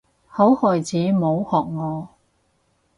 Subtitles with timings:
[0.25, 2.09] 好孩子唔好學我